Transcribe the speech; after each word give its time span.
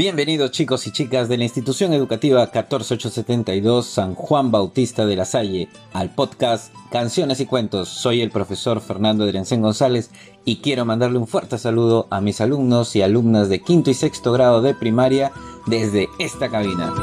Bienvenidos 0.00 0.52
chicos 0.52 0.86
y 0.86 0.92
chicas 0.92 1.28
de 1.28 1.36
la 1.36 1.44
institución 1.44 1.92
educativa 1.92 2.46
14872 2.46 3.84
San 3.84 4.14
Juan 4.14 4.50
Bautista 4.50 5.04
de 5.04 5.14
la 5.14 5.26
Salle 5.26 5.68
al 5.92 6.08
podcast 6.08 6.72
Canciones 6.90 7.38
y 7.40 7.44
Cuentos. 7.44 7.90
Soy 7.90 8.22
el 8.22 8.30
profesor 8.30 8.80
Fernando 8.80 9.26
Drensen 9.26 9.60
González 9.60 10.10
y 10.46 10.62
quiero 10.62 10.86
mandarle 10.86 11.18
un 11.18 11.26
fuerte 11.26 11.58
saludo 11.58 12.06
a 12.08 12.22
mis 12.22 12.40
alumnos 12.40 12.96
y 12.96 13.02
alumnas 13.02 13.50
de 13.50 13.60
quinto 13.60 13.90
y 13.90 13.94
sexto 13.94 14.32
grado 14.32 14.62
de 14.62 14.74
primaria 14.74 15.32
desde 15.66 16.08
esta 16.18 16.48
cabina. 16.48 16.94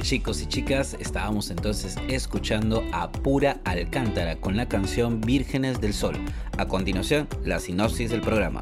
Chicos 0.00 0.40
y 0.42 0.46
chicas, 0.46 0.96
estábamos 0.98 1.50
entonces 1.50 1.96
escuchando 2.08 2.82
a 2.92 3.10
Pura 3.12 3.60
Alcántara 3.64 4.36
con 4.36 4.56
la 4.56 4.68
canción 4.68 5.20
Vírgenes 5.20 5.80
del 5.80 5.94
Sol. 5.94 6.16
A 6.56 6.66
continuación, 6.66 7.28
la 7.44 7.60
sinopsis 7.60 8.10
del 8.10 8.20
programa. 8.20 8.60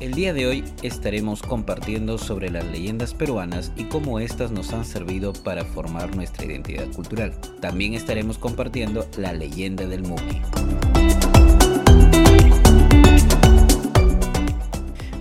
El 0.00 0.14
día 0.14 0.32
de 0.32 0.46
hoy 0.46 0.64
estaremos 0.82 1.42
compartiendo 1.42 2.18
sobre 2.18 2.50
las 2.50 2.64
leyendas 2.64 3.12
peruanas 3.12 3.72
y 3.76 3.84
cómo 3.84 4.18
éstas 4.18 4.50
nos 4.50 4.72
han 4.72 4.84
servido 4.84 5.32
para 5.32 5.64
formar 5.64 6.14
nuestra 6.16 6.44
identidad 6.46 6.90
cultural. 6.92 7.34
También 7.60 7.94
estaremos 7.94 8.38
compartiendo 8.38 9.06
la 9.18 9.32
leyenda 9.32 9.86
del 9.86 10.02
Muki. 10.02 10.40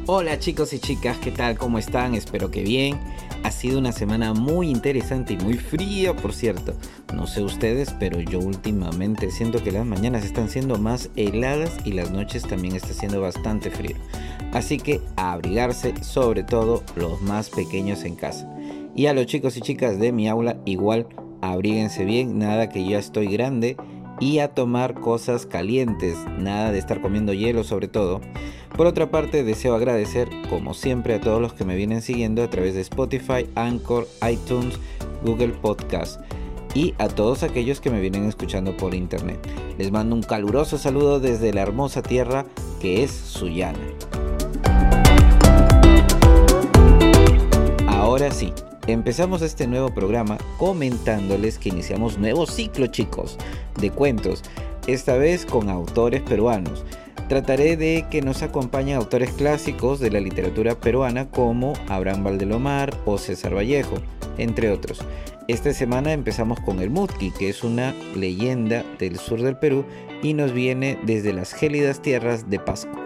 Hola 0.08 0.38
chicos 0.38 0.72
y 0.72 0.78
chicas, 0.78 1.18
¿qué 1.18 1.32
tal? 1.32 1.58
¿Cómo 1.58 1.80
están? 1.80 2.14
Espero 2.14 2.52
que 2.52 2.62
bien. 2.62 3.00
Ha 3.42 3.50
sido 3.50 3.80
una 3.80 3.92
semana 3.92 4.36
muy 4.36 4.70
interesante 4.70 5.34
y 5.34 5.38
muy 5.38 5.56
fría, 5.56 6.16
por 6.16 6.32
cierto. 6.32 6.76
No 7.16 7.26
sé 7.26 7.42
ustedes, 7.42 7.92
pero 8.00 8.20
yo 8.20 8.38
últimamente 8.38 9.32
siento 9.32 9.64
que 9.64 9.72
las 9.72 9.84
mañanas 9.84 10.24
están 10.24 10.48
siendo 10.48 10.78
más 10.78 11.10
heladas 11.16 11.76
y 11.86 11.94
las 11.94 12.12
noches 12.12 12.44
también 12.44 12.76
está 12.76 12.94
siendo 12.94 13.20
bastante 13.20 13.72
frío. 13.72 13.96
Así 14.54 14.78
que 14.78 15.02
abrigarse, 15.16 15.96
sobre 16.04 16.44
todo 16.44 16.84
los 16.96 17.20
más 17.24 17.50
pequeños 17.50 18.04
en 18.04 18.16
casa. 18.16 18.48
Y 18.96 19.08
a 19.08 19.14
los 19.16 19.26
chicos 19.26 19.58
y 19.58 19.62
chicas 19.62 19.98
de 19.98 20.12
mi 20.12 20.30
aula, 20.30 20.58
igual 20.66 21.08
abríguense 21.42 22.06
bien, 22.06 22.38
nada 22.38 22.70
que 22.70 22.88
ya 22.88 23.00
estoy 23.00 23.26
grande 23.26 23.76
y 24.20 24.40
a 24.40 24.50
tomar 24.50 24.94
cosas 24.96 25.46
calientes, 25.46 26.18
nada 26.38 26.72
de 26.72 26.80
estar 26.80 27.02
comiendo 27.02 27.34
hielo 27.34 27.64
sobre 27.64 27.88
todo. 27.88 28.22
Por 28.76 28.88
otra 28.88 29.09
parte, 29.09 29.44
deseo 29.44 29.76
agradecer 29.76 30.30
como 30.50 30.74
siempre 30.74 31.16
a 31.16 31.22
todos 31.22 31.42
los 31.42 31.53
que 31.53 31.64
me 31.64 31.76
vienen 31.76 32.02
siguiendo 32.02 32.44
a 32.44 32.50
través 32.50 32.75
de 32.75 32.81
Spotify, 32.81 33.48
Anchor, 33.56 34.08
iTunes, 34.30 34.78
Google 35.24 35.50
Podcast 35.50 36.19
y 36.74 36.94
a 36.98 37.07
todos 37.07 37.44
aquellos 37.44 37.80
que 37.80 37.89
me 37.89 38.01
vienen 38.01 38.25
escuchando 38.25 38.75
por 38.75 38.94
internet. 38.94 39.39
Les 39.78 39.92
mando 39.92 40.16
un 40.16 40.24
caluroso 40.24 40.78
saludo 40.78 41.19
desde 41.19 41.54
la 41.54 41.62
hermosa 41.62 42.04
tierra 42.04 42.45
que 42.81 43.04
es 43.04 43.12
Sullana. 43.12 43.80
Ahora 47.88 48.30
sí, 48.31 48.54
Empezamos 48.88 49.42
este 49.42 49.66
nuevo 49.66 49.90
programa 49.90 50.38
comentándoles 50.60 51.58
que 51.58 51.70
iniciamos 51.70 52.20
nuevo 52.20 52.46
ciclo 52.46 52.86
chicos 52.86 53.36
de 53.82 53.90
cuentos, 53.90 54.44
esta 54.86 55.18
vez 55.18 55.44
con 55.48 55.70
autores 55.70 56.22
peruanos. 56.22 56.86
Trataré 57.28 57.78
de 57.78 58.06
que 58.12 58.22
nos 58.22 58.44
acompañen 58.44 58.98
autores 58.98 59.32
clásicos 59.32 60.00
de 60.00 60.12
la 60.12 60.20
literatura 60.20 60.76
peruana 60.76 61.32
como 61.32 61.74
Abraham 61.88 62.26
Valdelomar 62.26 62.96
o 63.06 63.18
César 63.18 63.56
Vallejo, 63.56 63.96
entre 64.38 64.70
otros. 64.70 65.00
Esta 65.48 65.74
semana 65.74 66.14
empezamos 66.14 66.60
con 66.60 66.80
el 66.80 66.92
Mutki, 66.92 67.32
que 67.32 67.50
es 67.50 67.64
una 67.64 67.96
leyenda 68.16 68.84
del 69.00 69.18
sur 69.18 69.42
del 69.42 69.58
Perú 69.58 69.84
y 70.22 70.36
nos 70.36 70.54
viene 70.54 71.00
desde 71.04 71.34
las 71.34 71.54
gélidas 71.54 72.04
tierras 72.04 72.52
de 72.52 72.60
Pasco. 72.60 73.05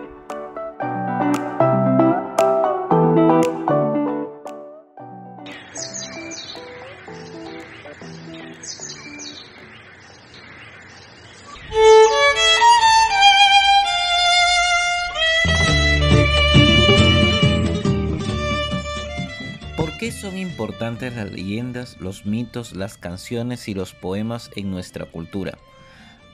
Las 21.19 21.31
leyendas, 21.31 21.98
los 22.00 22.25
mitos, 22.25 22.75
las 22.75 22.98
canciones 22.98 23.68
y 23.68 23.74
los 23.74 23.94
poemas 23.94 24.51
en 24.56 24.71
nuestra 24.71 25.06
cultura? 25.06 25.57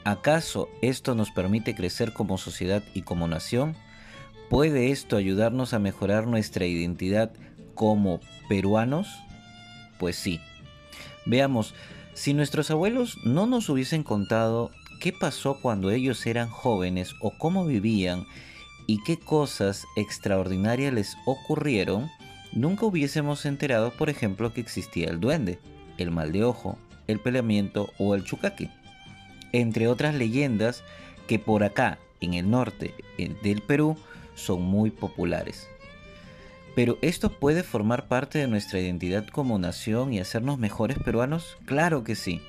¿Acaso 0.03 0.69
esto 0.83 1.15
nos 1.15 1.31
permite 1.31 1.73
crecer 1.73 2.13
como 2.13 2.37
sociedad 2.37 2.83
y 2.93 3.01
como 3.01 3.27
nación? 3.27 3.75
¿Puede 4.49 4.91
esto 4.91 5.17
ayudarnos 5.17 5.73
a 5.73 5.79
mejorar 5.79 6.27
nuestra 6.27 6.67
identidad 6.67 7.33
como 7.73 8.19
peruanos? 8.47 9.07
Pues 9.97 10.15
sí. 10.15 10.39
Veamos, 11.25 11.73
si 12.13 12.35
nuestros 12.35 12.69
abuelos 12.69 13.17
no 13.23 13.47
nos 13.47 13.67
hubiesen 13.69 14.03
contado 14.03 14.69
qué 15.01 15.11
pasó 15.11 15.59
cuando 15.59 15.89
ellos 15.89 16.23
eran 16.27 16.49
jóvenes 16.49 17.15
o 17.19 17.35
cómo 17.39 17.65
vivían 17.65 18.27
y 18.85 19.01
qué 19.03 19.17
cosas 19.17 19.83
extraordinarias 19.95 20.93
les 20.93 21.17
ocurrieron, 21.25 22.11
nunca 22.53 22.85
hubiésemos 22.85 23.45
enterado, 23.45 23.91
por 23.91 24.09
ejemplo, 24.09 24.53
que 24.53 24.61
existía 24.61 25.09
el 25.09 25.19
duende, 25.19 25.59
el 25.97 26.11
mal 26.11 26.31
de 26.31 26.43
ojo, 26.43 26.77
el 27.07 27.19
peleamiento 27.19 27.89
o 27.97 28.15
el 28.15 28.23
chucaque 28.23 28.69
entre 29.59 29.87
otras 29.87 30.15
leyendas 30.15 30.83
que 31.27 31.39
por 31.39 31.63
acá, 31.63 31.97
en 32.21 32.33
el 32.33 32.49
norte 32.49 32.93
eh, 33.17 33.33
del 33.41 33.61
Perú, 33.61 33.97
son 34.35 34.61
muy 34.61 34.91
populares. 34.91 35.67
Pero 36.75 36.97
esto 37.01 37.29
puede 37.29 37.63
formar 37.63 38.07
parte 38.07 38.37
de 38.37 38.47
nuestra 38.47 38.79
identidad 38.79 39.25
como 39.27 39.57
nación 39.57 40.11
y 40.11 40.19
hacernos 40.19 40.59
mejores 40.59 40.99
peruanos? 40.99 41.57
Claro 41.65 42.03
que 42.03 42.15
sí, 42.15 42.41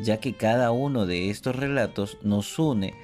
ya 0.00 0.18
que 0.18 0.34
cada 0.34 0.70
uno 0.70 1.04
de 1.04 1.30
estos 1.30 1.56
relatos 1.56 2.16
nos 2.22 2.58
une 2.58 2.94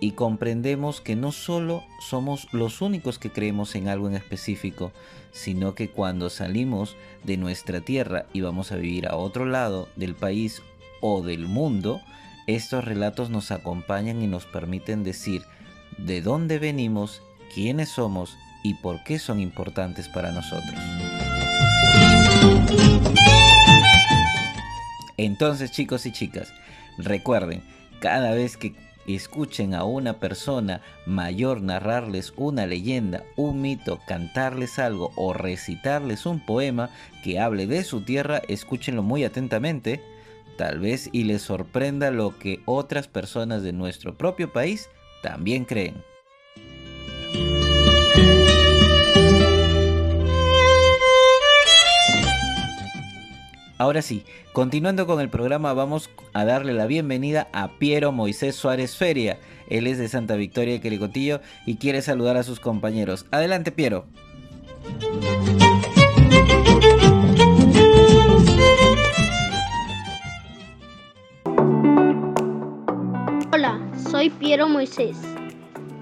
y 0.00 0.12
comprendemos 0.12 1.00
que 1.00 1.16
no 1.16 1.32
solo 1.32 1.84
somos 2.00 2.46
los 2.52 2.80
únicos 2.80 3.18
que 3.18 3.30
creemos 3.30 3.74
en 3.74 3.88
algo 3.88 4.08
en 4.08 4.14
específico, 4.14 4.92
sino 5.32 5.74
que 5.74 5.90
cuando 5.90 6.30
salimos 6.30 6.96
de 7.24 7.36
nuestra 7.36 7.80
tierra 7.80 8.26
y 8.32 8.40
vamos 8.40 8.72
a 8.72 8.76
vivir 8.76 9.08
a 9.08 9.16
otro 9.16 9.44
lado 9.44 9.88
del 9.96 10.14
país 10.14 10.62
o 11.00 11.22
del 11.22 11.46
mundo, 11.46 12.00
estos 12.46 12.84
relatos 12.84 13.30
nos 13.30 13.50
acompañan 13.50 14.22
y 14.22 14.26
nos 14.26 14.46
permiten 14.46 15.04
decir 15.04 15.42
de 15.96 16.22
dónde 16.22 16.58
venimos, 16.58 17.22
quiénes 17.54 17.90
somos 17.90 18.36
y 18.62 18.74
por 18.74 19.02
qué 19.04 19.18
son 19.18 19.40
importantes 19.40 20.08
para 20.08 20.32
nosotros. 20.32 20.80
Entonces 25.16 25.72
chicos 25.72 26.06
y 26.06 26.12
chicas, 26.12 26.52
recuerden, 26.96 27.62
cada 28.00 28.30
vez 28.30 28.56
que 28.56 28.74
escuchen 29.14 29.74
a 29.74 29.84
una 29.84 30.14
persona 30.14 30.80
mayor 31.06 31.62
narrarles 31.62 32.32
una 32.36 32.66
leyenda, 32.66 33.24
un 33.36 33.60
mito, 33.60 34.00
cantarles 34.06 34.78
algo 34.78 35.12
o 35.16 35.32
recitarles 35.32 36.26
un 36.26 36.44
poema 36.44 36.90
que 37.22 37.40
hable 37.40 37.66
de 37.66 37.84
su 37.84 38.02
tierra, 38.02 38.42
escúchenlo 38.48 39.02
muy 39.02 39.24
atentamente 39.24 40.02
tal 40.58 40.80
vez 40.80 41.08
y 41.12 41.24
les 41.24 41.42
sorprenda 41.42 42.10
lo 42.10 42.38
que 42.38 42.60
otras 42.66 43.08
personas 43.08 43.62
de 43.62 43.72
nuestro 43.72 44.18
propio 44.18 44.52
país 44.52 44.90
también 45.22 45.64
creen. 45.64 46.02
Ahora 53.78 54.02
sí, 54.02 54.24
continuando 54.52 55.06
con 55.06 55.20
el 55.20 55.30
programa, 55.30 55.72
vamos 55.72 56.10
a 56.32 56.44
darle 56.44 56.74
la 56.74 56.86
bienvenida 56.86 57.48
a 57.52 57.78
Piero 57.78 58.12
Moisés 58.12 58.56
Suárez 58.56 58.96
Feria. 58.96 59.38
Él 59.68 59.86
es 59.86 59.98
de 59.98 60.08
Santa 60.08 60.34
Victoria 60.34 60.74
de 60.74 60.80
Quericotillo 60.80 61.40
y 61.64 61.76
quiere 61.76 62.02
saludar 62.02 62.36
a 62.36 62.42
sus 62.42 62.60
compañeros. 62.60 63.26
Adelante, 63.30 63.72
Piero. 63.72 64.06
Soy 74.10 74.30
Piero 74.30 74.68
Moisés. 74.68 75.16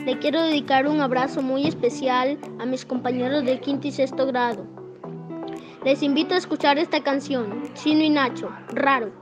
Le 0.07 0.19
quiero 0.19 0.41
dedicar 0.41 0.87
un 0.87 1.01
abrazo 1.01 1.43
muy 1.43 1.67
especial 1.67 2.39
a 2.61 2.65
mis 2.65 2.87
compañeros 2.87 3.45
de 3.45 3.61
quinto 3.61 3.89
y 3.89 3.93
sexto 3.93 4.27
grado. 4.27 4.65
Les 5.87 6.03
invito 6.03 6.35
a 6.35 6.39
escuchar 6.39 6.81
esta 6.81 7.05
canción, 7.05 7.63
Chino 7.75 8.03
y 8.03 8.11
Nacho, 8.11 8.51
Raro. 8.73 9.13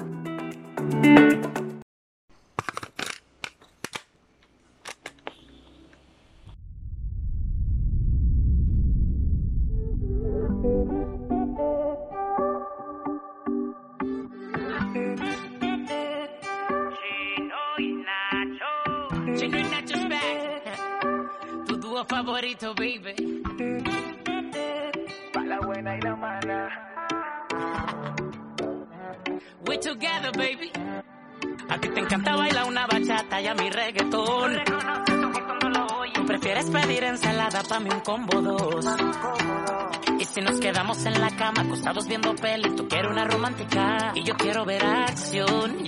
Combo 38.15 38.41
dos. 38.41 38.87
Y 40.21 40.25
si 40.25 40.41
nos 40.41 40.61
quedamos 40.61 41.05
en 41.05 41.21
la 41.21 41.31
cama 41.31 41.63
acostados 41.63 42.07
viendo 42.07 42.33
peli, 42.37 42.71
tú 42.77 42.87
quieres 42.87 43.11
una 43.11 43.25
romántica 43.25 44.13
y 44.15 44.23
yo 44.23 44.35
quiero 44.37 44.65
ver 44.65 44.85
acción. 44.85 45.79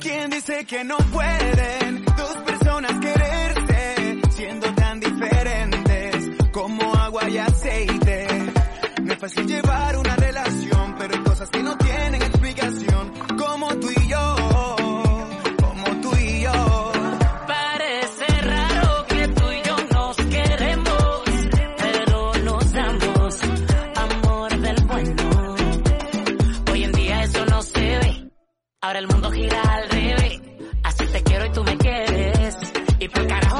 ¿Quién 0.00 0.30
dice 0.30 0.64
que 0.64 0.84
no 0.84 0.96
pueden 0.98 2.04
dos 2.04 2.36
personas 2.46 2.92
quererse 3.00 4.20
siendo 4.30 4.72
tan 4.74 5.00
diferentes 5.00 6.30
como 6.52 6.94
agua 6.94 7.28
y 7.28 7.38
aceite? 7.38 8.28
No 9.02 9.12
es 9.12 9.18
fácil 9.18 9.46
llevar 9.46 9.96
una 9.96 10.14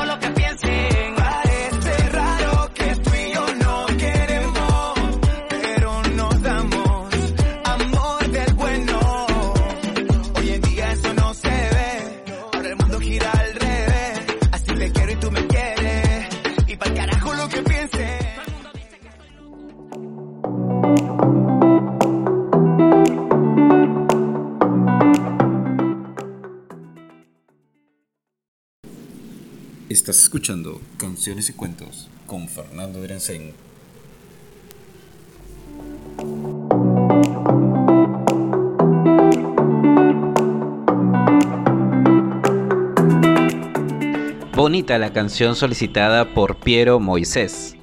lo 0.05 0.19
que 0.19 0.34
y 31.27 31.53
Cuentos 31.55 32.11
con 32.27 32.49
Fernando 32.49 33.01
Drensen. 33.01 33.55
Bonita 44.55 44.99
la 44.99 45.15
canción 45.15 45.57
solicitada 45.57 46.35
por 46.35 46.61
Piero 46.61 47.01
Moisés, 47.01 47.75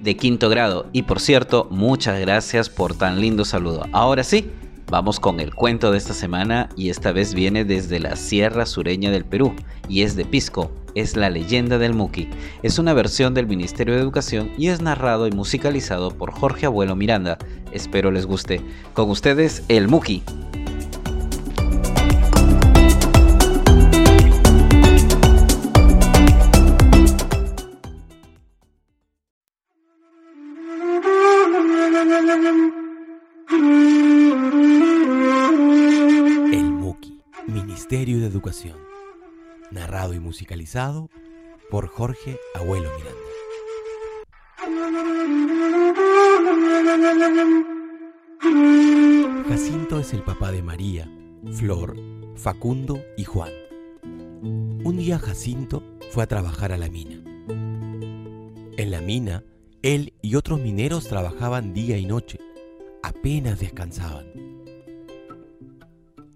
de 0.00 0.16
quinto 0.16 0.48
grado. 0.48 0.88
Y 0.94 1.02
por 1.02 1.20
cierto, 1.20 1.68
muchas 1.70 2.18
gracias 2.20 2.70
por 2.70 2.96
tan 2.96 3.20
lindo 3.20 3.44
saludo. 3.44 3.86
Ahora 3.92 4.24
sí, 4.24 4.50
vamos 4.90 5.20
con 5.20 5.40
el 5.40 5.54
cuento 5.54 5.92
de 5.92 5.98
esta 5.98 6.14
semana 6.14 6.70
y 6.74 6.88
esta 6.88 7.12
vez 7.12 7.34
viene 7.34 7.66
desde 7.66 8.00
la 8.00 8.16
Sierra 8.16 8.64
Sureña 8.64 9.10
del 9.10 9.26
Perú 9.26 9.54
y 9.90 10.02
es 10.02 10.16
de 10.16 10.24
Pisco, 10.24 10.72
es 10.94 11.16
La 11.16 11.30
leyenda 11.30 11.78
del 11.78 11.94
Muki. 11.94 12.28
Es 12.62 12.78
una 12.78 12.92
versión 12.92 13.34
del 13.34 13.46
Ministerio 13.46 13.94
de 13.94 14.00
Educación 14.00 14.50
y 14.58 14.68
es 14.68 14.80
narrado 14.80 15.26
y 15.26 15.30
musicalizado 15.32 16.10
por 16.10 16.32
Jorge 16.32 16.66
Abuelo 16.66 16.96
Miranda. 16.96 17.38
Espero 17.72 18.10
les 18.10 18.26
guste. 18.26 18.60
Con 18.94 19.10
ustedes, 19.10 19.64
El 19.68 19.88
Muki. 19.88 20.22
El 36.52 36.70
Muki, 36.70 37.22
Ministerio 37.46 38.20
de 38.20 38.26
Educación. 38.26 38.76
Narrado 39.72 40.12
y 40.12 40.20
musicalizado 40.20 41.08
por 41.70 41.88
Jorge 41.88 42.38
Abuelo 42.54 42.90
Miranda. 42.98 43.22
Jacinto 49.48 49.98
es 49.98 50.12
el 50.12 50.22
papá 50.22 50.52
de 50.52 50.62
María, 50.62 51.10
Flor, 51.52 51.96
Facundo 52.36 53.02
y 53.16 53.24
Juan. 53.24 53.50
Un 54.42 54.96
día 54.98 55.18
Jacinto 55.18 55.82
fue 56.10 56.24
a 56.24 56.26
trabajar 56.26 56.72
a 56.72 56.76
la 56.76 56.90
mina. 56.90 57.22
En 58.76 58.90
la 58.90 59.00
mina, 59.00 59.42
él 59.80 60.12
y 60.20 60.34
otros 60.34 60.60
mineros 60.60 61.08
trabajaban 61.08 61.72
día 61.72 61.96
y 61.96 62.04
noche, 62.04 62.38
apenas 63.02 63.58
descansaban. 63.58 64.26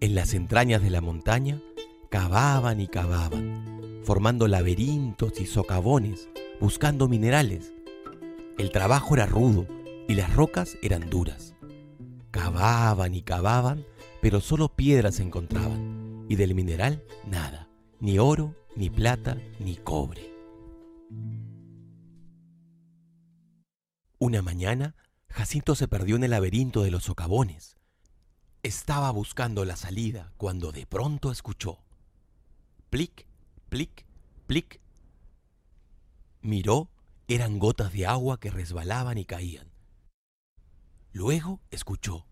En 0.00 0.14
las 0.14 0.32
entrañas 0.32 0.82
de 0.82 0.90
la 0.90 1.02
montaña, 1.02 1.60
cavaban 2.16 2.80
y 2.80 2.88
cavaban, 2.88 4.00
formando 4.02 4.48
laberintos 4.48 5.38
y 5.38 5.44
socavones, 5.44 6.30
buscando 6.58 7.08
minerales. 7.08 7.74
El 8.56 8.70
trabajo 8.70 9.16
era 9.16 9.26
rudo 9.26 9.66
y 10.08 10.14
las 10.14 10.34
rocas 10.34 10.78
eran 10.80 11.10
duras. 11.10 11.54
Cavaban 12.30 13.14
y 13.14 13.20
cavaban, 13.20 13.84
pero 14.22 14.40
solo 14.40 14.70
piedras 14.74 15.20
encontraban, 15.20 16.24
y 16.26 16.36
del 16.36 16.54
mineral 16.54 17.04
nada, 17.26 17.68
ni 18.00 18.18
oro, 18.18 18.54
ni 18.76 18.88
plata, 18.88 19.36
ni 19.60 19.76
cobre. 19.76 20.32
Una 24.18 24.40
mañana, 24.40 24.96
Jacinto 25.28 25.74
se 25.74 25.86
perdió 25.86 26.16
en 26.16 26.24
el 26.24 26.30
laberinto 26.30 26.82
de 26.82 26.90
los 26.90 27.04
socavones. 27.04 27.76
Estaba 28.62 29.10
buscando 29.10 29.66
la 29.66 29.76
salida 29.76 30.32
cuando 30.38 30.72
de 30.72 30.86
pronto 30.86 31.30
escuchó. 31.30 31.85
Plic, 32.88 33.26
plic, 33.68 34.06
plic. 34.46 34.80
Miró, 36.40 36.88
eran 37.26 37.58
gotas 37.58 37.92
de 37.92 38.06
agua 38.06 38.38
que 38.38 38.50
resbalaban 38.50 39.18
y 39.18 39.24
caían. 39.24 39.72
Luego 41.12 41.60
escuchó. 41.70 42.26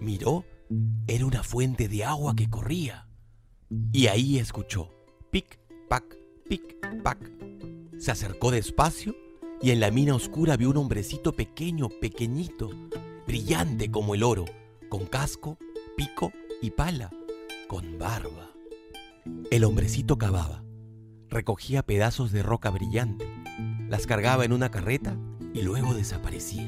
Miró, 0.00 0.44
era 1.06 1.24
una 1.24 1.42
fuente 1.42 1.88
de 1.88 2.04
agua 2.04 2.36
que 2.36 2.50
corría. 2.50 3.08
Y 3.92 4.08
ahí 4.08 4.38
escuchó. 4.38 4.90
Pic, 5.30 5.58
pac, 5.88 6.04
pic, 6.46 6.76
pac. 7.02 7.18
Se 7.98 8.10
acercó 8.10 8.50
despacio 8.50 9.16
y 9.62 9.70
en 9.70 9.80
la 9.80 9.90
mina 9.90 10.14
oscura 10.14 10.58
vio 10.58 10.70
un 10.70 10.76
hombrecito 10.76 11.32
pequeño, 11.32 11.88
pequeñito, 11.88 12.70
brillante 13.26 13.90
como 13.90 14.14
el 14.14 14.22
oro, 14.22 14.44
con 14.88 15.06
casco, 15.06 15.58
pico 15.96 16.32
y 16.62 16.70
pala, 16.70 17.10
con 17.68 17.98
barba. 17.98 18.50
El 19.50 19.64
hombrecito 19.64 20.18
cavaba, 20.18 20.64
recogía 21.28 21.82
pedazos 21.82 22.32
de 22.32 22.42
roca 22.42 22.70
brillante, 22.70 23.26
las 23.88 24.06
cargaba 24.06 24.44
en 24.44 24.52
una 24.52 24.70
carreta 24.70 25.16
y 25.52 25.62
luego 25.62 25.94
desaparecía. 25.94 26.66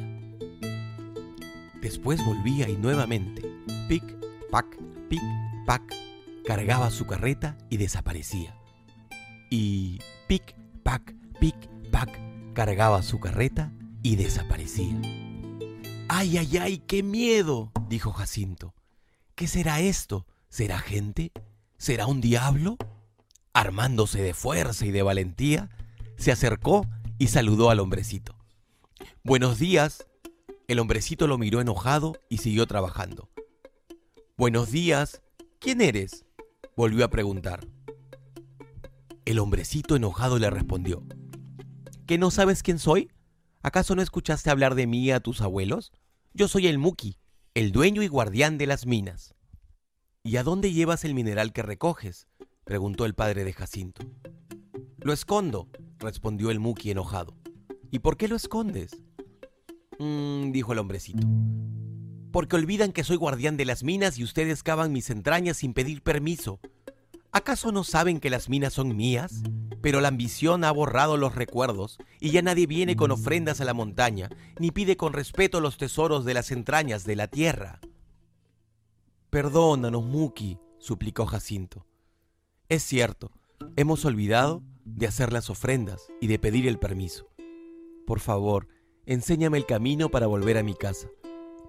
Después 1.81 2.25
volvía 2.25 2.69
y 2.69 2.77
nuevamente, 2.77 3.43
pic, 3.89 4.05
pac, 4.51 4.67
pic, 5.09 5.23
pac, 5.67 5.83
cargaba 6.45 6.91
su 6.91 7.07
carreta 7.07 7.57
y 7.71 7.79
desaparecía. 7.79 8.55
Y 9.51 9.99
pic, 10.29 10.55
pac, 10.83 11.15
pic, 11.41 11.57
pac, 11.91 12.11
cargaba 12.53 13.03
su 13.03 13.19
carreta 13.19 13.73
y 14.03 14.17
desaparecía. 14.17 15.30
¡Ay, 16.13 16.39
ay, 16.39 16.57
ay, 16.57 16.79
qué 16.79 17.05
miedo! 17.05 17.71
dijo 17.89 18.11
Jacinto. 18.11 18.75
¿Qué 19.37 19.47
será 19.47 19.79
esto? 19.79 20.27
¿Será 20.49 20.81
gente? 20.81 21.31
¿Será 21.79 22.07
un 22.07 22.21
diablo? 22.21 22.79
Armándose 23.53 24.21
de 24.21 24.35
fuerza 24.35 24.85
y 24.85 24.91
de 24.91 25.05
valentía, 25.05 25.71
se 26.17 26.33
acercó 26.33 26.85
y 27.21 27.29
saludó 27.29 27.71
al 27.71 27.79
hombrecito. 27.79 28.35
Buenos 29.23 29.61
días. 29.61 30.05
El 30.67 30.81
hombrecito 30.81 31.29
lo 31.29 31.39
miró 31.39 31.61
enojado 31.61 32.17
y 32.29 32.39
siguió 32.39 32.67
trabajando. 32.67 33.31
Buenos 34.37 34.73
días. 34.73 35.23
¿Quién 35.61 35.81
eres? 35.81 36.27
volvió 36.77 37.05
a 37.05 37.11
preguntar. 37.11 37.69
El 39.27 39.39
hombrecito 39.39 39.95
enojado 39.95 40.41
le 40.41 40.51
respondió. 40.51 41.05
¿Que 42.09 42.19
no 42.19 42.33
sabes 42.33 42.65
quién 42.65 42.81
soy? 42.81 43.13
¿Acaso 43.63 43.95
no 43.95 44.03
escuchaste 44.03 44.51
hablar 44.51 44.75
de 44.75 44.89
mí 44.89 45.13
a 45.13 45.21
tus 45.21 45.41
abuelos? 45.41 45.93
Yo 46.33 46.47
soy 46.47 46.69
el 46.69 46.79
Muki, 46.79 47.17
el 47.55 47.73
dueño 47.73 48.05
y 48.05 48.07
guardián 48.07 48.57
de 48.57 48.69
las 48.69 48.87
minas. 48.87 49.35
¿Y 50.23 50.37
a 50.37 50.45
dónde 50.45 50.73
llevas 50.73 51.05
el 51.05 51.13
mineral 51.13 51.53
que 51.53 51.63
recoges? 51.63 52.29
preguntó 52.65 53.05
el 53.05 53.15
padre 53.15 53.43
de 53.43 53.53
Jacinto. 53.53 54.03
Lo 54.99 55.13
escondo, 55.13 55.69
respondió 55.99 56.53
el 56.53 56.61
Muki 56.61 56.93
enojado. 56.93 57.37
¿Y 57.91 57.99
por 57.99 58.17
qué 58.17 58.29
lo 58.29 58.37
escondes? 58.37 59.03
Mmm, 59.99 60.53
dijo 60.53 60.73
el 60.73 60.79
hombrecito. 60.79 61.27
Porque 62.31 62.55
olvidan 62.55 62.93
que 62.93 63.03
soy 63.03 63.17
guardián 63.17 63.57
de 63.57 63.65
las 63.65 63.83
minas 63.83 64.17
y 64.17 64.23
ustedes 64.23 64.63
cavan 64.63 64.93
mis 64.93 65.11
entrañas 65.11 65.57
sin 65.57 65.75
pedir 65.75 66.01
permiso. 66.01 66.61
¿Acaso 67.33 67.73
no 67.73 67.83
saben 67.83 68.21
que 68.21 68.31
las 68.31 68.49
minas 68.49 68.73
son 68.73 68.97
mías? 68.97 69.43
Pero 69.81 70.01
la 70.01 70.09
ambición 70.09 70.65
ha 70.65 70.71
borrado 70.71 71.17
los 71.17 71.35
recuerdos 71.35 71.99
y 72.21 72.31
ya 72.31 72.43
nadie 72.43 72.67
viene 72.67 72.97
con 72.97 73.11
ofrendas 73.11 73.61
a 73.61 73.65
la 73.65 73.75
montaña, 73.75 74.29
ni 74.59 74.71
pide 74.71 74.97
con 74.97 75.13
respeto 75.13 75.61
los 75.61 75.79
tesoros 75.79 76.25
de 76.25 76.35
las 76.35 76.51
entrañas 76.51 77.05
de 77.05 77.17
la 77.17 77.29
tierra. 77.29 77.81
Perdónanos, 79.31 80.05
Muki, 80.05 80.59
suplicó 80.79 81.25
Jacinto. 81.25 81.87
Es 82.69 82.83
cierto, 82.83 83.31
hemos 83.77 84.05
olvidado 84.05 84.63
de 84.85 85.07
hacer 85.07 85.33
las 85.33 85.51
ofrendas 85.51 86.09
y 86.21 86.27
de 86.27 86.39
pedir 86.39 86.67
el 86.67 86.79
permiso. 86.79 87.29
Por 88.07 88.21
favor, 88.21 88.69
enséñame 89.07 89.57
el 89.57 89.67
camino 89.67 90.11
para 90.11 90.27
volver 90.27 90.59
a 90.59 90.63
mi 90.63 90.75
casa. 90.75 91.09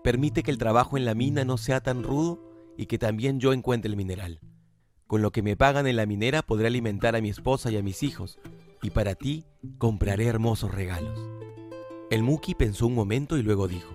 Permite 0.03 0.44
que 0.44 0.51
el 0.51 0.58
trabajo 0.58 0.98
en 0.98 1.06
la 1.06 1.13
mina 1.13 1.46
no 1.46 1.58
sea 1.58 1.82
tan 1.82 2.03
rudo 2.03 2.41
y 2.77 2.88
que 2.88 2.98
también 2.98 3.39
yo 3.39 3.53
encuentre 3.53 3.89
el 3.89 3.98
mineral. 3.98 4.39
Con 5.12 5.22
lo 5.22 5.34
que 5.34 5.41
me 5.41 5.58
pagan 5.58 5.88
en 5.88 5.98
la 5.98 6.06
minera 6.06 6.41
podré 6.41 6.68
alimentar 6.68 7.18
a 7.18 7.22
mi 7.22 7.27
esposa 7.27 7.70
y 7.70 7.75
a 7.75 7.84
mis 7.84 8.01
hijos, 8.01 8.39
y 8.82 8.91
para 8.91 9.13
ti 9.13 9.44
compraré 9.77 10.25
hermosos 10.25 10.74
regalos. 10.74 11.20
El 12.10 12.24
Muki 12.24 12.56
pensó 12.56 12.88
un 12.88 12.96
momento 12.96 13.36
y 13.36 13.44
luego 13.44 13.68
dijo, 13.68 13.94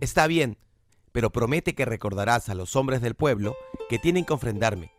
Está 0.00 0.26
bien, 0.26 0.58
pero 1.12 1.30
promete 1.30 1.76
que 1.76 1.84
recordarás 1.84 2.48
a 2.48 2.56
los 2.56 2.74
hombres 2.74 3.00
del 3.02 3.14
pueblo 3.14 3.54
que 3.88 4.00
tienen 4.00 4.24
que 4.24 4.32
ofrendarme. 4.32 4.90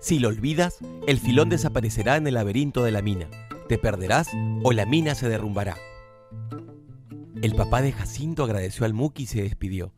Si 0.00 0.18
lo 0.18 0.30
olvidas, 0.30 0.78
el 1.06 1.20
filón 1.20 1.48
desaparecerá 1.48 2.16
en 2.16 2.26
el 2.26 2.34
laberinto 2.34 2.82
de 2.82 2.90
la 2.90 3.00
mina, 3.00 3.28
te 3.68 3.78
perderás 3.78 4.30
o 4.64 4.72
la 4.72 4.84
mina 4.84 5.14
se 5.14 5.28
derrumbará. 5.28 5.76
El 7.40 7.54
papá 7.54 7.82
de 7.82 7.92
Jacinto 7.92 8.42
agradeció 8.42 8.84
al 8.84 8.94
Muki 8.94 9.22
y 9.22 9.26
se 9.26 9.42
despidió. 9.42 9.92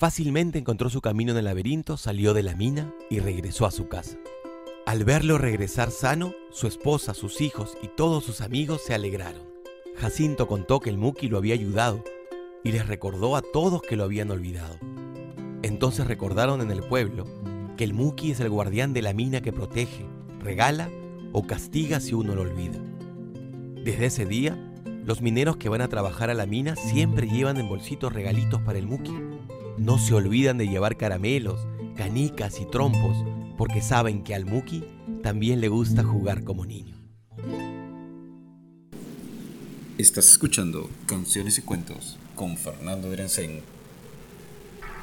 Fácilmente 0.00 0.58
encontró 0.58 0.88
su 0.88 1.02
camino 1.02 1.32
en 1.32 1.36
el 1.36 1.44
laberinto, 1.44 1.98
salió 1.98 2.32
de 2.32 2.42
la 2.42 2.54
mina 2.54 2.90
y 3.10 3.18
regresó 3.18 3.66
a 3.66 3.70
su 3.70 3.86
casa. 3.88 4.16
Al 4.86 5.04
verlo 5.04 5.36
regresar 5.36 5.90
sano, 5.90 6.32
su 6.50 6.66
esposa, 6.66 7.12
sus 7.12 7.42
hijos 7.42 7.76
y 7.82 7.88
todos 7.88 8.24
sus 8.24 8.40
amigos 8.40 8.80
se 8.82 8.94
alegraron. 8.94 9.42
Jacinto 9.98 10.48
contó 10.48 10.80
que 10.80 10.88
el 10.88 10.96
Muki 10.96 11.28
lo 11.28 11.36
había 11.36 11.52
ayudado 11.52 12.02
y 12.64 12.72
les 12.72 12.86
recordó 12.88 13.36
a 13.36 13.42
todos 13.42 13.82
que 13.82 13.96
lo 13.96 14.04
habían 14.04 14.30
olvidado. 14.30 14.78
Entonces 15.60 16.06
recordaron 16.06 16.62
en 16.62 16.70
el 16.70 16.82
pueblo 16.82 17.26
que 17.76 17.84
el 17.84 17.92
Muki 17.92 18.30
es 18.30 18.40
el 18.40 18.48
guardián 18.48 18.94
de 18.94 19.02
la 19.02 19.12
mina 19.12 19.42
que 19.42 19.52
protege, 19.52 20.06
regala 20.38 20.88
o 21.34 21.46
castiga 21.46 22.00
si 22.00 22.14
uno 22.14 22.34
lo 22.34 22.40
olvida. 22.40 22.78
Desde 23.84 24.06
ese 24.06 24.24
día, 24.24 24.56
los 25.04 25.20
mineros 25.20 25.58
que 25.58 25.68
van 25.68 25.82
a 25.82 25.88
trabajar 25.88 26.30
a 26.30 26.34
la 26.34 26.46
mina 26.46 26.74
siempre 26.74 27.28
llevan 27.28 27.58
en 27.58 27.68
bolsitos 27.68 28.14
regalitos 28.14 28.62
para 28.62 28.78
el 28.78 28.86
Muki. 28.86 29.29
No 29.78 29.98
se 29.98 30.14
olvidan 30.14 30.58
de 30.58 30.68
llevar 30.68 30.96
caramelos, 30.96 31.66
canicas 31.96 32.60
y 32.60 32.66
trompos, 32.66 33.16
porque 33.56 33.80
saben 33.80 34.22
que 34.22 34.34
al 34.34 34.46
Muki 34.46 34.84
también 35.22 35.60
le 35.60 35.68
gusta 35.68 36.02
jugar 36.02 36.44
como 36.44 36.66
niño. 36.66 36.96
Estás 39.98 40.30
escuchando 40.30 40.88
Canciones 41.06 41.58
y 41.58 41.62
Cuentos 41.62 42.18
con 42.34 42.56
Fernando 42.56 43.10
Drensen. 43.10 43.60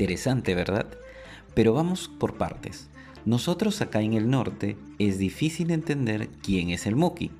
Interesante, 0.00 0.54
¿verdad? 0.54 0.86
Pero 1.52 1.74
vamos 1.74 2.08
por 2.08 2.38
partes. 2.38 2.88
Nosotros 3.26 3.82
acá 3.82 4.00
en 4.00 4.14
el 4.14 4.30
norte 4.30 4.78
es 4.98 5.18
difícil 5.18 5.70
entender 5.70 6.30
quién 6.42 6.70
es 6.70 6.86
el 6.86 6.96
Muki. 6.96 7.30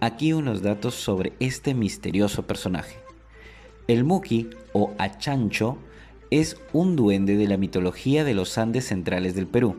Aquí 0.00 0.32
unos 0.32 0.62
datos 0.62 0.94
sobre 0.94 1.34
este 1.40 1.74
misterioso 1.74 2.46
personaje. 2.46 2.96
El 3.86 4.04
Muki 4.04 4.48
o 4.72 4.94
Achancho 4.96 5.76
es 6.30 6.56
un 6.72 6.96
duende 6.96 7.36
de 7.36 7.46
la 7.46 7.58
mitología 7.58 8.24
de 8.24 8.32
los 8.32 8.56
Andes 8.56 8.86
centrales 8.86 9.34
del 9.34 9.46
Perú, 9.46 9.76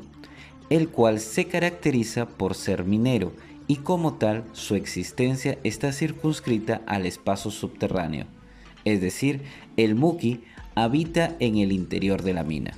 el 0.70 0.90
cual 0.90 1.20
se 1.20 1.46
caracteriza 1.46 2.28
por 2.28 2.54
ser 2.54 2.84
minero 2.84 3.34
y 3.66 3.78
como 3.78 4.14
tal 4.20 4.44
su 4.52 4.76
existencia 4.76 5.58
está 5.64 5.92
circunscrita 5.92 6.84
al 6.86 7.08
espacio 7.08 7.50
subterráneo. 7.50 8.28
Es 8.86 9.02
decir, 9.02 9.42
el 9.76 9.96
Muki 9.96 10.44
habita 10.84 11.36
en 11.40 11.58
el 11.58 11.72
interior 11.72 12.24
de 12.24 12.34
la 12.34 12.44
mina. 12.44 12.72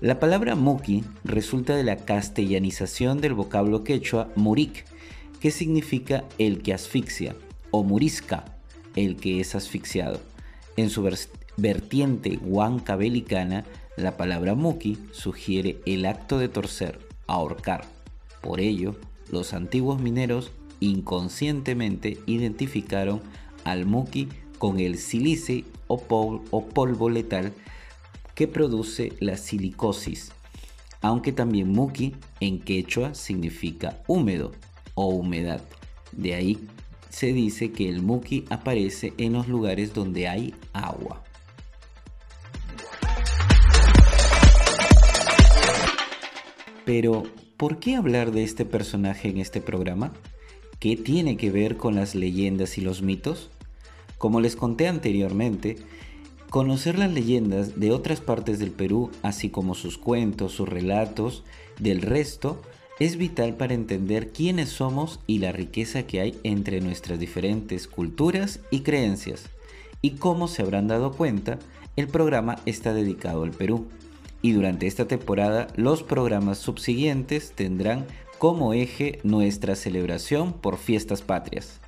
La 0.00 0.20
palabra 0.20 0.54
Muki 0.54 1.02
resulta 1.24 1.74
de 1.74 1.82
la 1.82 1.96
castellanización 1.96 3.20
del 3.20 3.34
vocablo 3.34 3.82
quechua 3.82 4.30
murik, 4.36 4.84
que 5.40 5.50
significa 5.50 6.24
el 6.38 6.62
que 6.62 6.74
asfixia, 6.74 7.34
o 7.70 7.82
murisca, 7.82 8.44
el 8.94 9.16
que 9.16 9.40
es 9.40 9.54
asfixiado. 9.54 10.20
En 10.76 10.90
su 10.90 11.08
vertiente 11.56 12.38
huancabelicana, 12.42 13.64
la 13.96 14.16
palabra 14.16 14.54
muki 14.54 14.96
sugiere 15.10 15.80
el 15.86 16.06
acto 16.06 16.38
de 16.38 16.48
torcer, 16.48 17.00
ahorcar. 17.26 17.84
Por 18.40 18.60
ello, 18.60 18.94
los 19.32 19.52
antiguos 19.52 20.00
mineros 20.00 20.52
inconscientemente 20.78 22.18
identificaron 22.26 23.20
al 23.64 23.86
muki 23.86 24.28
con 24.58 24.78
el 24.78 24.98
silice 24.98 25.64
o, 25.88 26.68
polvo 26.68 27.10
letal 27.10 27.52
que 28.34 28.46
produce 28.46 29.12
la 29.20 29.36
silicosis, 29.36 30.30
aunque 31.00 31.32
también 31.32 31.72
muki 31.72 32.14
en 32.40 32.60
quechua 32.60 33.14
significa 33.14 34.02
húmedo 34.06 34.52
o 34.94 35.06
humedad. 35.08 35.62
De 36.12 36.34
ahí 36.34 36.58
se 37.10 37.32
dice 37.32 37.72
que 37.72 37.88
el 37.88 38.02
muki 38.02 38.44
aparece 38.50 39.12
en 39.18 39.32
los 39.32 39.48
lugares 39.48 39.94
donde 39.94 40.28
hay 40.28 40.54
agua. 40.72 41.24
Pero, 46.84 47.24
¿por 47.56 47.80
qué 47.80 47.96
hablar 47.96 48.32
de 48.32 48.44
este 48.44 48.64
personaje 48.64 49.28
en 49.28 49.38
este 49.38 49.60
programa? 49.60 50.12
¿Qué 50.78 50.96
tiene 50.96 51.36
que 51.36 51.50
ver 51.50 51.76
con 51.76 51.96
las 51.96 52.14
leyendas 52.14 52.78
y 52.78 52.80
los 52.80 53.02
mitos? 53.02 53.50
Como 54.18 54.40
les 54.40 54.56
conté 54.56 54.88
anteriormente, 54.88 55.76
conocer 56.50 56.98
las 56.98 57.12
leyendas 57.12 57.78
de 57.78 57.92
otras 57.92 58.20
partes 58.20 58.58
del 58.58 58.72
Perú, 58.72 59.10
así 59.22 59.48
como 59.48 59.74
sus 59.74 59.96
cuentos, 59.96 60.52
sus 60.52 60.68
relatos 60.68 61.44
del 61.78 62.02
resto, 62.02 62.60
es 62.98 63.16
vital 63.16 63.54
para 63.54 63.74
entender 63.74 64.32
quiénes 64.32 64.70
somos 64.70 65.20
y 65.26 65.38
la 65.38 65.52
riqueza 65.52 66.02
que 66.02 66.20
hay 66.20 66.38
entre 66.42 66.80
nuestras 66.80 67.20
diferentes 67.20 67.86
culturas 67.86 68.60
y 68.70 68.80
creencias. 68.80 69.44
Y 70.02 70.12
como 70.12 70.48
se 70.48 70.62
habrán 70.62 70.88
dado 70.88 71.12
cuenta, 71.12 71.58
el 71.96 72.08
programa 72.08 72.56
está 72.66 72.92
dedicado 72.92 73.44
al 73.44 73.52
Perú 73.52 73.86
y 74.42 74.52
durante 74.52 74.86
esta 74.86 75.06
temporada 75.06 75.68
los 75.76 76.02
programas 76.02 76.58
subsiguientes 76.58 77.52
tendrán 77.52 78.06
como 78.38 78.72
eje 78.72 79.20
nuestra 79.24 79.74
celebración 79.74 80.52
por 80.52 80.76
fiestas 80.76 81.22
patrias. 81.22 81.80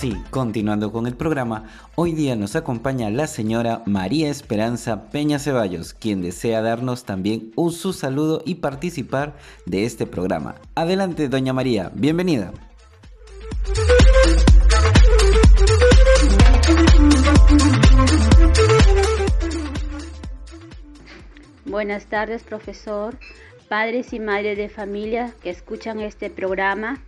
Sí, 0.00 0.16
continuando 0.30 0.92
con 0.92 1.06
el 1.06 1.14
programa, 1.14 1.64
hoy 1.94 2.12
día 2.12 2.34
nos 2.34 2.56
acompaña 2.56 3.10
la 3.10 3.26
señora 3.26 3.82
María 3.84 4.30
Esperanza 4.30 5.10
Peña 5.10 5.38
Ceballos, 5.38 5.92
quien 5.92 6.22
desea 6.22 6.62
darnos 6.62 7.04
también 7.04 7.52
un 7.54 7.70
su 7.70 7.92
saludo 7.92 8.40
y 8.46 8.56
participar 8.56 9.36
de 9.66 9.84
este 9.84 10.06
programa. 10.06 10.54
Adelante, 10.74 11.28
doña 11.28 11.52
María, 11.52 11.90
bienvenida. 11.92 12.50
Buenas 21.66 22.06
tardes, 22.06 22.42
profesor, 22.42 23.18
padres 23.68 24.14
y 24.14 24.18
madres 24.18 24.56
de 24.56 24.70
familia 24.70 25.34
que 25.42 25.50
escuchan 25.50 26.00
este 26.00 26.30
programa, 26.30 27.02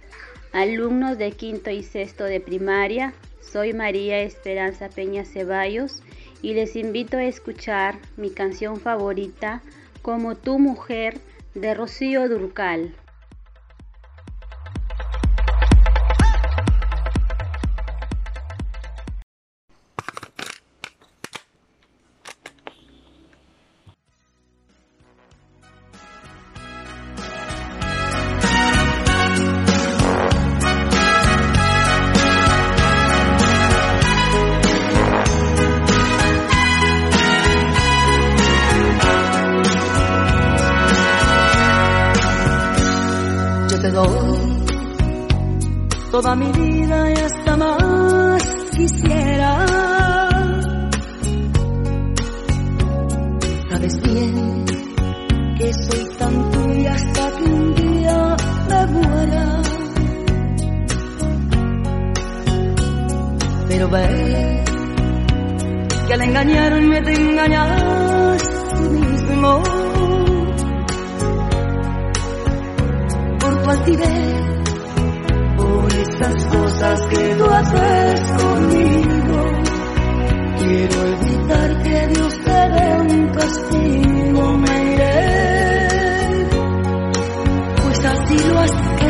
alumnos 0.53 1.19
de 1.19 1.33
quinto 1.33 1.71
y 1.71 1.83
sexto 1.83 2.25
de 2.25 2.41
primaria. 2.41 3.15
Soy 3.41 3.73
María 3.73 4.21
Esperanza 4.21 4.89
Peña 4.89 5.25
Ceballos 5.25 6.03
y 6.43 6.55
les 6.55 6.77
invito 6.77 7.17
a 7.17 7.25
escuchar 7.25 7.99
mi 8.17 8.31
canción 8.31 8.79
favorita, 8.79 9.63
Como 10.03 10.35
tu 10.37 10.59
mujer, 10.59 11.19
de 11.55 11.75
Rocío 11.75 12.29
Durcal. 12.29 12.95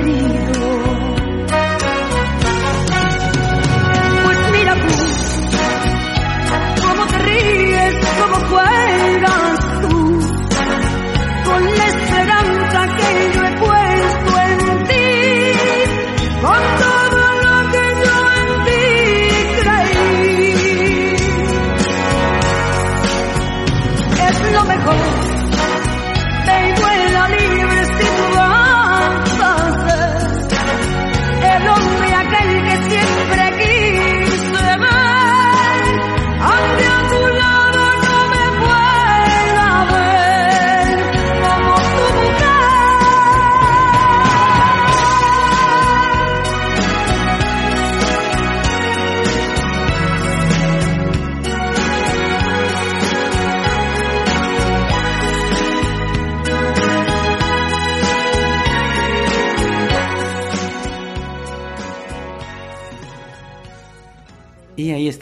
Querido. 0.04 0.61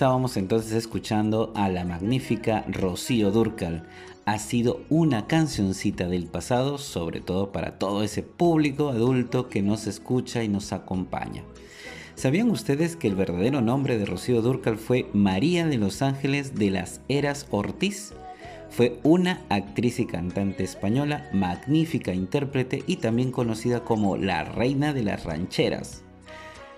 Estábamos 0.00 0.38
entonces 0.38 0.72
escuchando 0.72 1.52
a 1.54 1.68
la 1.68 1.84
magnífica 1.84 2.64
Rocío 2.68 3.30
Durcal. 3.30 3.86
Ha 4.24 4.38
sido 4.38 4.80
una 4.88 5.26
cancioncita 5.26 6.08
del 6.08 6.24
pasado, 6.24 6.78
sobre 6.78 7.20
todo 7.20 7.52
para 7.52 7.78
todo 7.78 8.02
ese 8.02 8.22
público 8.22 8.88
adulto 8.88 9.50
que 9.50 9.60
nos 9.60 9.86
escucha 9.86 10.42
y 10.42 10.48
nos 10.48 10.72
acompaña. 10.72 11.42
¿Sabían 12.14 12.48
ustedes 12.48 12.96
que 12.96 13.08
el 13.08 13.14
verdadero 13.14 13.60
nombre 13.60 13.98
de 13.98 14.06
Rocío 14.06 14.40
Durcal 14.40 14.78
fue 14.78 15.06
María 15.12 15.66
de 15.66 15.76
los 15.76 16.00
Ángeles 16.00 16.54
de 16.54 16.70
las 16.70 17.02
Heras 17.10 17.46
Ortiz? 17.50 18.14
Fue 18.70 19.00
una 19.02 19.42
actriz 19.50 20.00
y 20.00 20.06
cantante 20.06 20.64
española, 20.64 21.28
magnífica 21.34 22.14
intérprete 22.14 22.84
y 22.86 22.96
también 22.96 23.32
conocida 23.32 23.84
como 23.84 24.16
la 24.16 24.44
reina 24.44 24.94
de 24.94 25.02
las 25.02 25.24
rancheras. 25.24 26.04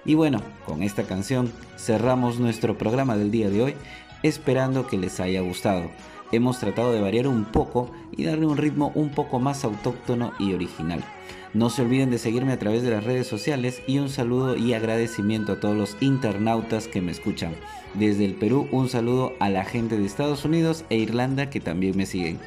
Y 0.05 0.15
bueno, 0.15 0.41
con 0.67 0.83
esta 0.83 1.05
canción 1.05 1.53
cerramos 1.77 2.39
nuestro 2.39 2.77
programa 2.77 3.17
del 3.17 3.31
día 3.31 3.51
de 3.51 3.63
hoy, 3.63 3.75
esperando 4.23 4.87
que 4.87 4.99
les 4.99 5.21
haya 5.21 5.41
gustado. 5.41 5.91
Hemos 6.33 6.59
tratado 6.59 6.93
de 6.93 7.01
variar 7.01 7.29
un 7.29 7.45
poco 7.45 7.91
y 8.17 8.25
darle 8.25 8.47
un 8.47 8.57
ritmo 8.57 8.91
un 8.95 9.11
poco 9.11 9.39
más 9.39 9.65
autóctono 9.65 10.33
y 10.39 10.55
original. 10.55 11.05
No 11.55 11.69
se 11.69 11.83
olviden 11.83 12.11
de 12.11 12.19
seguirme 12.19 12.53
a 12.53 12.59
través 12.59 12.83
de 12.83 12.91
las 12.91 13.05
redes 13.05 13.27
sociales 13.27 13.83
y 13.87 13.99
un 13.99 14.09
saludo 14.09 14.57
y 14.57 14.73
agradecimiento 14.73 15.53
a 15.53 15.61
todos 15.61 15.77
los 15.77 15.97
internautas 16.01 16.89
que 16.89 17.03
me 17.03 17.13
escuchan. 17.13 17.55
Desde 17.93 18.25
el 18.25 18.35
Perú 18.35 18.69
un 18.73 18.89
saludo 18.89 19.35
a 19.39 19.51
la 19.51 19.65
gente 19.65 19.99
de 19.99 20.07
Estados 20.07 20.47
Unidos 20.47 20.85
e 20.89 20.97
Irlanda 20.97 21.51
que 21.51 21.61
también 21.61 21.95
me 21.97 22.07
siguen. 22.07 22.41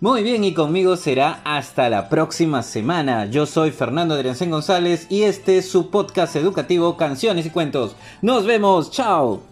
Muy 0.00 0.22
bien, 0.22 0.44
y 0.44 0.54
conmigo 0.54 0.96
será 0.96 1.42
hasta 1.44 1.90
la 1.90 2.08
próxima 2.08 2.62
semana. 2.62 3.26
Yo 3.26 3.44
soy 3.44 3.70
Fernando 3.70 4.14
Adriancén 4.14 4.50
González 4.50 5.06
y 5.10 5.24
este 5.24 5.58
es 5.58 5.70
su 5.70 5.90
podcast 5.90 6.36
educativo 6.36 6.96
Canciones 6.96 7.44
y 7.44 7.50
Cuentos. 7.50 7.96
Nos 8.22 8.46
vemos, 8.46 8.90
chao. 8.90 9.49